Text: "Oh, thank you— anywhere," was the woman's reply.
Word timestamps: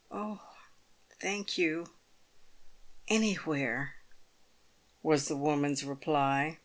"Oh, 0.10 0.40
thank 1.20 1.58
you— 1.58 1.92
anywhere," 3.08 3.96
was 5.02 5.28
the 5.28 5.36
woman's 5.36 5.84
reply. 5.84 6.60